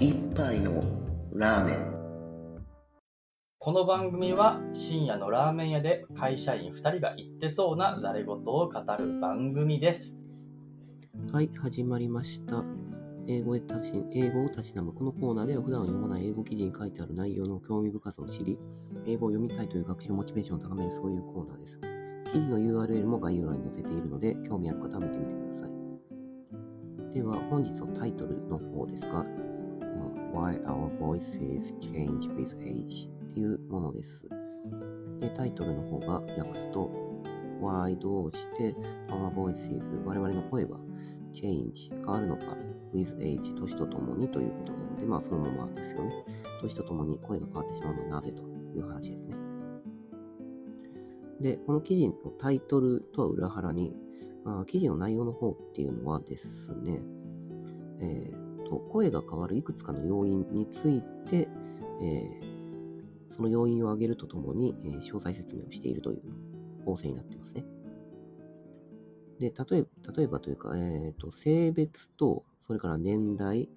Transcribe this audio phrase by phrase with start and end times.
[0.00, 0.82] 一杯の
[1.34, 2.64] ラーメン
[3.58, 10.16] この番組は深夜のラーメン屋で会社員2人が言ってそうなざれ言を語る番組です。
[11.30, 12.64] はい、始まりました。
[13.28, 18.58] 英語へたし英語をたしなむこのコーナーでは普段は読まない英語記事に書いてある内容の興味深さを知り、
[19.06, 21.78] 英語を読みたいという学習モチベーションを高めるそういうコーナーです。
[22.32, 25.80] 記事の URL も概要欄に載せているので、興味ある方は見てみてください。
[27.12, 29.59] では、本日のタイトルの方ですが、uh,
[30.32, 33.08] Why Our Voices Change with Age?
[33.08, 34.28] っていうものです。
[35.18, 36.90] で、タイトルの方が訳すと、
[37.60, 38.74] Why どうして
[39.08, 40.78] Our Voices 我々の声は
[41.32, 42.44] change 変わるのか
[42.94, 46.24] with age 年とともにということなので、まあそのままですよね。
[46.62, 49.36] 年とともに声が変わってしまうのはなぜという話ですね。
[51.40, 53.94] で、この記事のタイトルとは裏腹に、
[54.44, 57.02] あ記事の内容の方っていうのはですね、
[58.00, 61.48] えーと、声が変わるいくつかの要因について、
[62.00, 62.60] えー
[63.32, 66.22] その要因を挙げるとともに、えー詳細説明をしているという
[66.84, 67.64] 構成になってますね。
[69.38, 73.70] で、例えば、例えばというか、えっ、と、性別と、それから年代、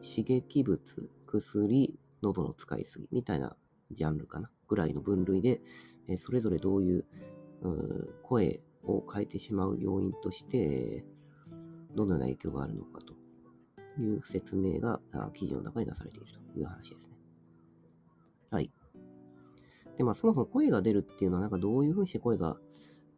[0.00, 0.80] 刺激物、
[1.26, 3.56] 薬、喉の使いすぎみたいな
[3.90, 5.60] ジャンルかな、ぐらいの分類で、
[6.06, 7.04] えーそれぞれどういう
[8.22, 11.04] 声を変えてしまう要因として、
[11.96, 13.14] どのような影響があるのかと
[14.00, 15.00] いう説明が
[15.34, 17.16] 記事の中に出されているという話ですね。
[18.50, 18.70] はい。
[19.96, 22.56] で、まあ、そもそも声が出るっていうのは、なんかどういうふうにして声が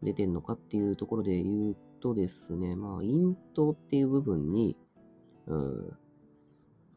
[0.02, 4.76] 出てんのかっていうところで言うとですね、まあ、咽頭っていう部分に、
[5.46, 5.96] うん、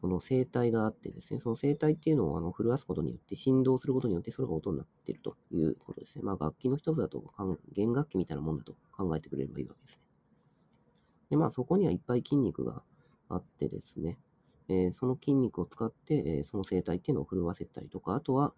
[0.00, 6.22] その声帯があってですね、その声帯っていうのをあの震わすことによって、振動することによってそれが音になっているということですね。
[6.24, 7.32] まあ、楽器の一つだと、
[7.72, 10.02] 弦楽器みたいなもんだと考えてくれればいいわけですね。
[11.30, 12.82] で、まあ、そこにはいっぱい筋肉が
[13.28, 14.18] あってですね、
[14.68, 18.54] えーその筋肉を使って、えーその声帯っていうのを震わせたりとか、あとは、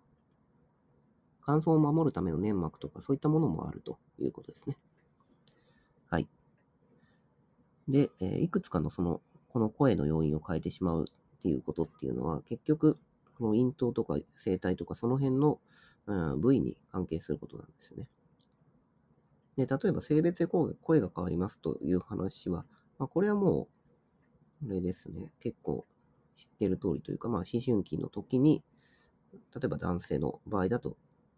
[1.43, 4.77] 乾燥を守るための粘膜とか、そういったものもあるということですね。
[6.09, 6.29] はい。
[7.89, 12.99] で、えーいくつかのその、この声の要因を変えてしまうっていうことっていうのは、結局、
[13.39, 15.59] この咽頭とか声帯とか、その辺の、
[16.07, 18.09] うん、部位に関係することなんですよね。
[19.57, 22.65] で、例えば性別で声声が変わりますという話は、
[22.99, 23.80] まあ、これはもう、
[24.63, 25.87] これですね、結構
[26.37, 28.63] 知ってる通りというか、まあ、思春期の時に、
[29.33, 30.97] 例えば男性の場合だと、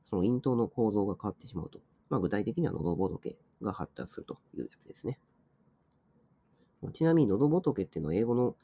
[0.09, 1.81] その咽頭の構造が変わってしまうと。
[2.11, 5.19] まあ、具体的には喉仏が発達するというやつですね。
[6.83, 8.57] まあちなみに喉仏っていうのは英語の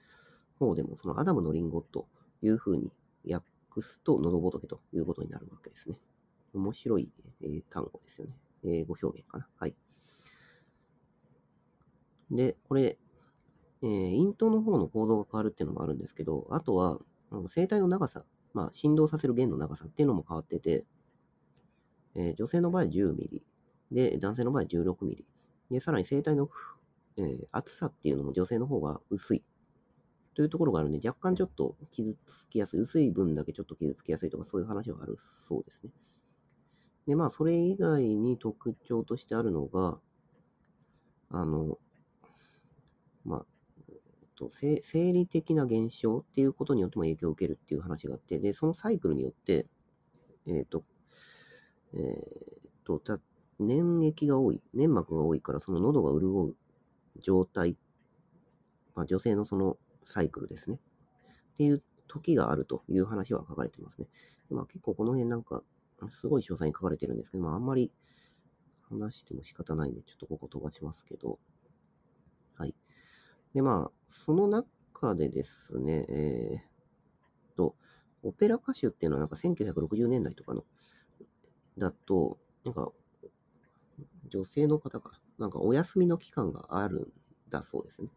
[0.58, 2.08] 方でもそのアダムのリンゴと
[2.42, 2.92] いうふうに
[3.30, 3.46] 訳
[3.80, 5.98] すと喉仏ということになるわけですね。
[6.52, 7.10] 面白い、
[7.42, 8.34] えー単語ですよね。
[8.64, 9.48] 英語表現かな。
[9.56, 9.74] はい。
[12.30, 12.98] で、これ、
[13.82, 16.98] えー、咽頭の方の構造が変わるっていうのもあるんですけど、あとは、
[17.30, 18.24] あの声帯の長さ、
[18.54, 20.84] まあ、振動させる弦の長さっていうのも変わってて、
[22.14, 23.42] えー女性の場合は10ミリ、
[23.92, 25.26] で、男性の場合は16ミリ。
[25.70, 26.48] で、さらに声帯の、
[27.16, 29.44] えー厚さっていうのも女性の方が薄い。
[30.34, 35.90] というところがあるので、若干ちょっと傷つきやすい、薄い分だけちょっと傷つきやすいとか、そういう話はあるそうですね。
[37.08, 39.98] で、まあ、それ以外に特徴としてあるのが、
[41.30, 41.78] あの、
[43.24, 43.46] まあ、
[44.38, 44.80] と、生
[45.12, 49.66] 理的な現象っていうことによっても影響を受けるっていう話があって、で、そのサイクルによって、
[50.46, 50.84] えっ、と、
[51.92, 53.02] えっ、と、
[53.58, 56.56] 粘液が多い、粘膜が多いから、その喉が潤う
[57.20, 57.76] 状態、
[58.94, 60.78] まあ、女性のそのサイクルですね。
[61.52, 64.06] っていう時があるという話は書かれてますね。
[64.50, 65.62] まあ、結構この辺なんか、
[66.08, 67.90] すごい詳細に書かれてるんですけど、まあ、あんまり
[68.88, 71.40] 話しても仕方ないんで、ちょっとここ飛ばしますけど、
[73.54, 77.74] で、まあ、その中でですね、えー、と、
[78.22, 80.64] オペラ歌手っていうのはなんか1960年代とかの、
[81.76, 82.90] だと、なんか、
[84.28, 87.12] 女性の方が、ななんかお休みの期間があるん
[87.48, 88.08] だそうですね。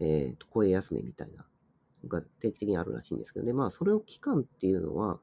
[0.00, 1.46] えっ、と、声休みみたいな、
[2.06, 5.20] が定期的にあるらしいんですけど、で、まあ、それを期間っていうのは、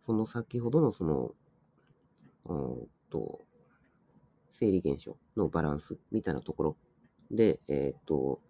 [0.00, 1.34] その先ほどのその、
[2.46, 3.40] うんと、
[4.50, 6.76] 生理現象のバランスみたいなところ
[7.34, 8.40] で、えっ、と、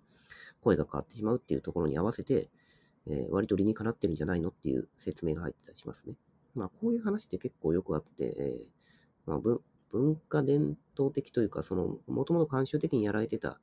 [0.60, 2.48] 声が変わってしまうっていうところに合わせて、
[3.06, 6.14] えー割と理にかなってるんじゃないのっていう説明が入ってたりしますね。
[6.54, 8.68] まあ、こういう話って結構よくあって、えー
[9.26, 9.38] まあ、
[9.90, 13.60] 文化伝統的というか、その、もともと慣習的にやられてた、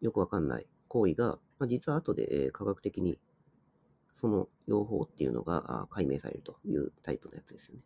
[0.00, 3.18] よくわかんない行為が、まあ、実は後で、えー科学的に、
[4.14, 7.82] その用法っていうのがあ解明されるというタイプのやつですよね。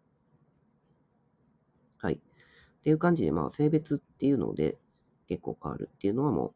[1.98, 2.14] はい。
[2.14, 2.18] っ
[2.82, 4.78] ていう感じで、まあ、性別っていうので
[5.30, 6.54] 結構変わるっていうのはも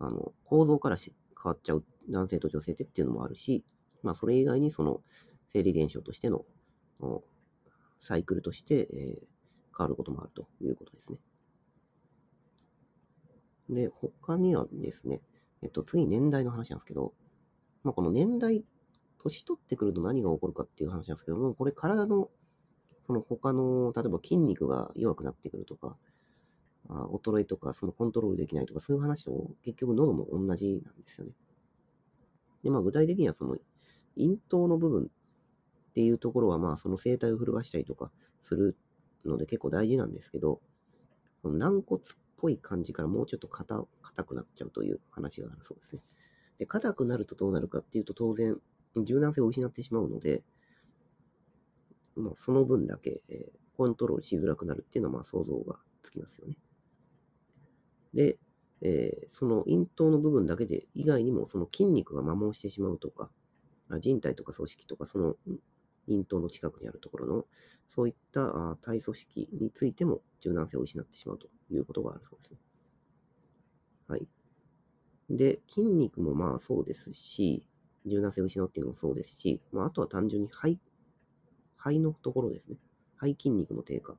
[0.00, 1.12] う、あの、構造から変
[1.44, 3.64] わっちゃう、男性と女性でっていうのもあるし、
[4.02, 5.02] まあ、それ以外にその
[5.48, 6.44] 生理現象としての
[8.00, 9.32] サイクルとして、えー
[9.76, 11.18] 変わることもあるということですね。
[13.70, 15.22] で、他にはですね、
[15.62, 17.14] えっと、次年代の話なんですけど、
[17.82, 18.64] まあ、この年代、
[19.18, 22.28] 年取ってくると何が起こるかっていう話なんですけども、これ体の、
[23.06, 25.96] その他の、例えば筋肉が弱くなってくるとか、
[26.88, 31.32] あ衰えとか、そのコントロールできないとか、そういう話と結局喉も同じなんですよね。
[32.64, 33.56] で、まあ具体的にはその、
[34.16, 38.76] 咽頭の部分っていうところは、まあその声帯を震わしたりとかする
[39.24, 40.60] ので結構大事なんですけど、
[41.44, 42.04] 軟骨っ
[42.36, 43.86] ぽい感じからもうちょっと硬
[44.24, 46.02] くなっちゃうという話があるそうですね。
[46.58, 48.60] で、硬くなるとどうなるかっていうと当然、
[48.96, 50.44] 柔軟性を失ってしまうので、
[52.14, 56.56] まあ、その分だけ、えーコントロールしづらくなるっていうのはまあ想像がつきますよね。
[58.14, 58.38] で、
[58.82, 63.30] えーその咽頭の部分だけで以外にもその筋肉が摩耗してしまうとか、
[64.00, 65.36] 人体とか組織とかその
[66.08, 67.46] 咽頭の近くにあるところの
[67.86, 68.42] そういった
[68.72, 72.58] あ体組織についても柔軟性を失ってしまうということがあるそうですね。
[74.06, 74.26] はい。
[75.30, 77.66] で、筋肉もまあそうですし、
[78.06, 80.78] 柔軟性を失うっていうのもそうですし、まあ、あとは単純に肺、
[81.76, 82.78] 肺のところですね。
[83.16, 84.16] 肺筋肉の低下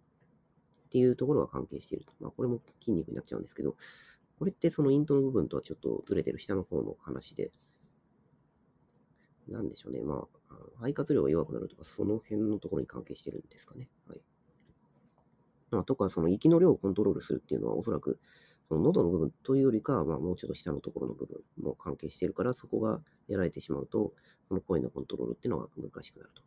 [0.93, 2.13] っていうところが関係していると。
[2.19, 3.75] まあ、これも筋肉になっちゃうんですけど、
[4.37, 7.51] これってその咽頭の部分とはちょっとずれてる下の方の話で、
[9.47, 10.03] なんでしょうね。
[10.03, 13.89] まあ、肺活量が弱くなるとか、その辺のところに関係してるんですかね。
[14.07, 14.21] はい。
[15.71, 18.19] まあ、とか、その息の量をコントロールするっていうのは、おそらく、
[18.69, 24.13] その喉の部分というよりか、まあ、もうちょっと下のところの部分も関係してるから、そこがやられてしまうと、
[24.47, 26.43] その声のコントロールっていうのが難しくなると。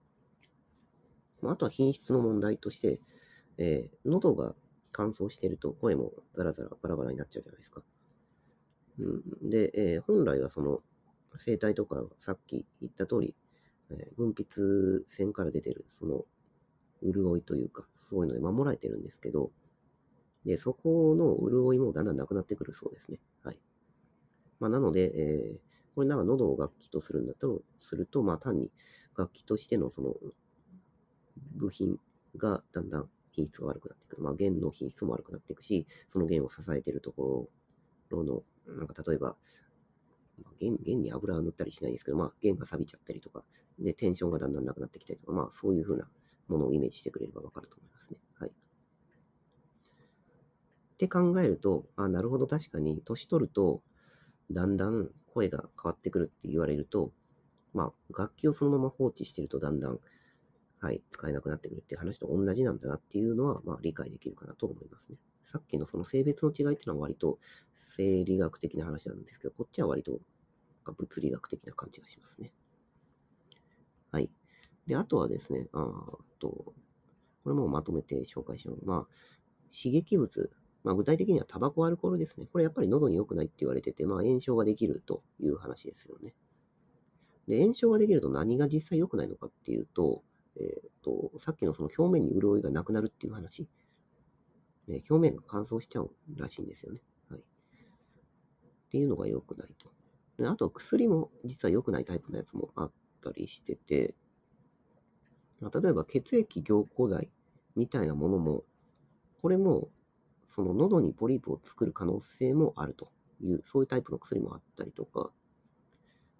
[1.42, 3.00] まあ、あとは品質の問題として、
[3.58, 4.54] えー喉が
[4.92, 7.82] 乾燥してると声もザラザラバラバラになっちゃうじゃないですか。
[8.98, 9.02] う
[9.46, 10.80] ん、で、えー本来はその
[11.44, 13.34] 声帯とかさっき言った通り、
[13.90, 16.24] えー分泌線から出てるその
[17.02, 19.50] 潤いというか、そういうので守られてるんですけど、
[20.44, 23.18] で、そこの潤いもだんだんなくなってくるそうですね。
[23.42, 23.58] はい。
[24.60, 25.58] まあ、なので、えー
[25.96, 28.70] これなんか喉を楽器とするんだとすると、まあ単に
[29.16, 30.14] 楽器としてのその
[31.54, 31.98] 部品
[32.36, 34.20] がだんだん品質が悪くなってく。
[34.20, 37.48] まあ弦の品質も悪くなっていくし、その弦を支えているとこ
[38.08, 39.36] ろの、なんか例えば、
[40.42, 43.44] まあ弦弦に油は塗ったりしないですけど、まあ弦が錆びちゃったりとか、
[43.78, 46.08] で、テンションがだんだんなくなってきたりとか、まあそういうふうな
[46.48, 48.18] ものをイメージしてくれればわかると思いますね。
[48.38, 48.50] はい。
[48.50, 48.52] っ
[50.96, 53.82] て考えると、あ、なるほど、確かに、年取ると、
[54.50, 57.12] だんだん声が変わってくるって言われると、
[57.74, 60.00] まあ、楽器をそのまま放置してるとだんだん、
[60.86, 65.18] はい、使えなくなってくるっていう話と同じなんだなっていうのは、まあ、理解できるかなと思いますね。
[65.42, 67.40] さっきのその性別の違いっていうのは割と
[67.74, 70.20] 生理学的な話なんですけど、こっちは割と
[70.96, 72.52] 物理学的な感じがしますね。
[74.12, 74.30] はい。
[74.86, 75.88] で、あとはですね、あ
[76.38, 76.74] と、こ
[77.46, 78.84] れもまとめて紹介します。
[78.84, 80.52] まあ、刺激物、
[80.84, 82.46] まあ、具体的にはタバコ、アルコールですね。
[82.52, 86.32] これやっぱり喉に良くないって言われてて、まあ、炎症ができるという話ですよね。
[87.48, 90.22] で、炎症ができると何が実際良くないのかっていうと、
[90.58, 93.68] えっ、と、さっきのその表面に潤いがなくなるっていう話。
[94.86, 97.00] ね表面が乾燥しちゃうらしいんですよね。
[97.30, 97.40] はい。
[97.40, 97.42] っ
[98.88, 99.90] ていうのが良くないと。
[100.38, 102.92] であと薬も実は良くないタイプのやつもあっ
[103.22, 104.14] たりしてて、
[105.60, 107.30] まあ例えば血液凝固剤
[107.74, 108.64] みたいなものも、
[109.42, 109.88] これも
[110.46, 113.10] その喉にポリープを作る可能性もあると
[113.40, 115.30] いう、そういうタイプの薬もあったりとか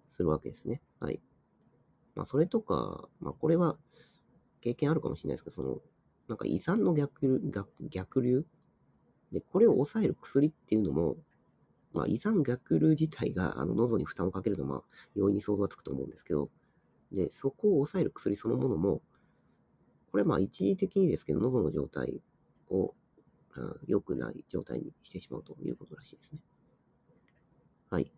[0.09, 0.81] するわけですね。
[0.99, 1.19] はい。
[2.17, 3.77] まあ、それとか、まあ、これは
[4.59, 5.77] 経験あるかもしれないですけど、その、
[6.27, 8.45] なんか胃酸の逆流逆逆流？
[9.31, 11.15] で、これを抑える薬っていうのも、
[11.93, 14.83] まあ、胃酸逆流自体があの喉に負担をかけるのは、
[15.15, 16.49] 容易に想像がつくと思うんですけど、
[17.11, 19.01] で、そこを抑える薬そのものも、
[20.11, 22.19] これはまあ一時的にですけど、喉の状態
[22.69, 22.95] を
[23.85, 26.39] 良くない状態にしてしまうということらしいですね。
[27.91, 28.11] はい。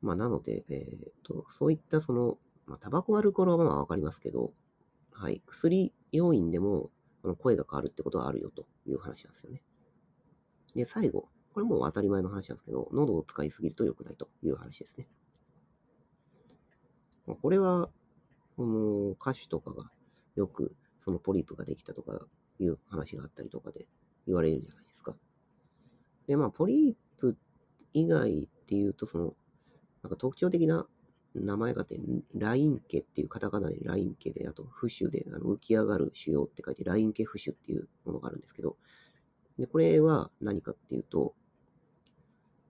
[0.00, 0.74] まあ、なので、え
[1.10, 4.52] っ、と、そういったその、まあ、タバコ、アルコールはまあわかりますけど、
[5.12, 6.90] はい、薬要因でも、
[7.24, 9.62] あの声が変わるってことはあるよという話なんですよね。
[10.74, 15.08] で、最後、これもう当たり前の話なんですけど、喉を使いすぎると良くないという話ですね。
[17.26, 17.90] まあこれは、
[18.56, 19.90] この歌手とかが
[20.36, 22.26] よくそのポリープができたとか
[22.58, 23.86] いう話があったりとかで
[24.26, 25.16] 言われるじゃないですか。
[26.26, 27.36] で、まあ、ポリープ
[27.94, 29.34] 以外っていうと、その、
[30.02, 30.86] なんか特徴的な
[31.34, 31.98] 名前があって、
[32.34, 38.76] ラインケっていうカタカナでラインケで、あと、浮腫で、あの浮き上がる腫瘍って書いて、ラインケ浮腫っていうものがあるんですけど、
[39.58, 41.34] で、これは何かっていうと、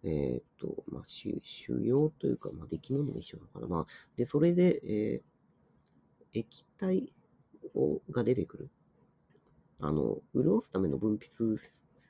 [0.05, 3.67] えーっと、まあ、腫瘍というか、まあ、出来物にしようのかな。
[3.67, 5.39] まあ、で、それで、えー
[6.33, 7.13] 液体
[7.75, 8.71] をが出てくる。
[9.81, 11.57] あの、潤すための分泌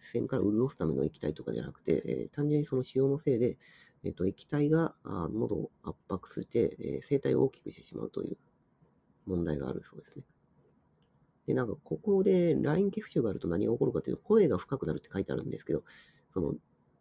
[0.01, 3.59] 線から潤すための液体とかじゃなくて、えー単純にその腫瘍のせいで、
[4.05, 8.39] えーっと、液体があ喉を圧迫して、えー声帯を大きくしてしまうという
[9.27, 10.25] 問題があるそうですね。
[11.47, 15.83] で、なんか、ここでライン血腫があると何が起こるかというと、声が深くなるって書いてあるんですけど、
[16.35, 16.55] その、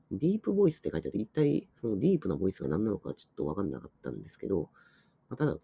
[0.09, 4.69] ディープボイスって書いてあって、一体、そのディープなボイスが何なのかちょっとわかんなかったんですけど、
[5.29, 5.57] まあ、ただ、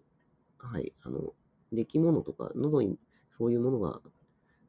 [0.58, 1.34] はい、あの、
[1.72, 3.00] 出来物とか、喉に
[3.30, 4.02] そういうものが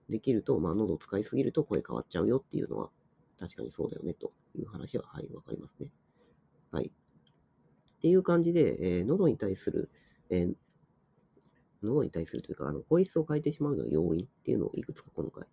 [0.09, 2.91] できると、まあ、喉を使いすぎると声変わっちゃうよっていうのは、
[3.39, 5.91] 確かにそうだよね、という話は、はい、わかりますね。
[6.71, 6.87] はい。
[6.87, 9.91] っていう感じで、えー喉に対する、
[10.31, 10.55] えー
[11.83, 15.47] 喉に対するというか、あの、声質を変えてしまうの要因っていうのをいくつか今回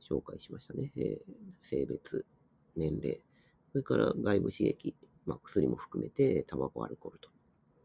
[0.00, 0.92] 紹介しましたね。
[0.96, 2.24] えー性別、
[2.76, 3.22] 年齢、
[3.72, 4.94] それから外部刺激、
[5.26, 7.30] まあ、薬も含めて、タバコ、アルコールと。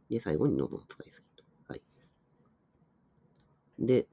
[0.09, 1.43] で、最後に喉の使いすぎと。
[1.67, 1.81] はい。
[3.79, 4.07] で、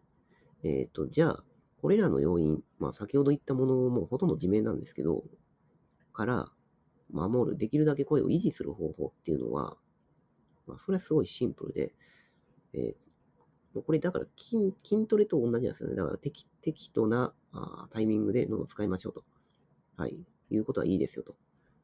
[0.62, 1.44] えっ、と、じゃあ、
[1.84, 5.22] これらの要因、まあ、先ほど言ったものもほとんど自明なんですけど、
[6.14, 6.48] から
[7.12, 9.76] 守る、できるだけ声を維持する方法っていうのは、
[10.66, 11.94] まあ、それはすごいシンプルで、
[12.72, 15.96] えーこれだから筋筋トレと同じなんですよね。
[15.96, 19.24] だから適適度なあタイミングで喉使いましょうと。
[19.96, 20.16] はい。
[20.48, 21.32] いうことはいいですよと。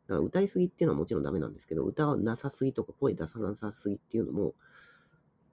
[0.07, 4.55] だから歌いすぎっていうのはもちろんダメなんですけど、歌はなさすぎとか声出さなさすぎっていうのも、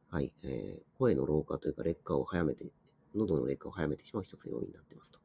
[0.09, 2.71] はい、えー声の老化というか劣化を早めて、
[3.17, 5.19] 喉の劣化を早めてしまう一つの要因になってますと。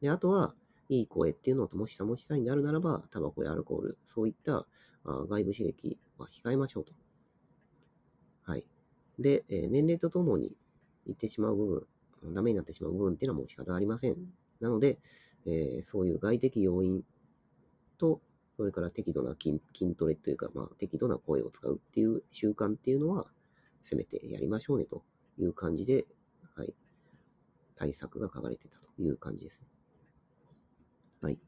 [0.00, 0.54] で、あとは、
[0.88, 4.66] いい声っていうのをもし保ちたいんであるならば、タバコやアルコール、そういった
[5.04, 6.92] あ外部刺激は控えましょうと。
[8.42, 8.66] はい。
[9.18, 10.56] で、えー年齢とともに
[11.06, 11.86] いってしまう部
[12.22, 14.16] 分、ダメになってしまう部分っていうのはもう仕方ありません。
[14.60, 14.98] なので、
[15.44, 17.02] えーそういう外的要因
[17.98, 18.20] と、
[18.56, 23.26] それから適度な筋筋トレというか、まあ、適度な声を使うっていう習慣っていうのは、
[23.82, 25.04] せめてやりましょうねと
[25.38, 26.06] いう感じで、
[26.56, 26.74] はい、
[27.74, 29.68] 対策が書かれてたという感じですね。
[31.20, 31.38] はい。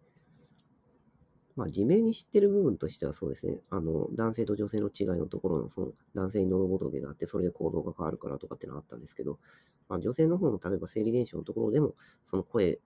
[1.57, 9.41] まあ、自明に知ってる部分としてはそうですね、あの、男性と女性の違いのところの、その、男性に喉仏があって、それで構造が変わるからとかっていうのがあったんですけど、
[9.88, 12.81] まあ、女性の方の、例えば生理現象のところでも、その声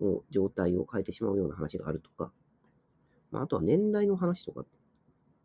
[0.00, 2.32] を、状態を変えてしまうような話があるとか、
[3.30, 4.66] まあ、あとは年代の話とかっ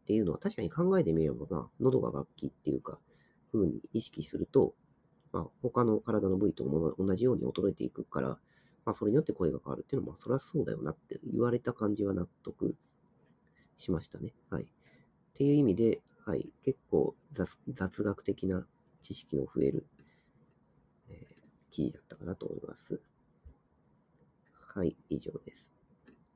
[0.06, 3.00] ていうのは確かに考えてみれば、まあ、喉が楽器っていうか、
[3.52, 4.74] 風に意識すると、
[5.32, 8.30] まあ、他の体の部位とも同じように衰えていくから、
[8.86, 12.76] まあ、それによって声が変わるっていうのは、まあ、そりゃそうだよなって言われた感じは納得
[13.76, 14.34] しましたね。
[14.50, 14.64] はい。
[14.64, 14.68] っ
[15.34, 18.66] ていう意味で、はい、結構雑雑学的な
[19.02, 19.86] 知識の増える、
[21.10, 21.38] えー
[21.78, 23.00] 記事だったかなと思います。
[24.74, 25.77] はい、以上です。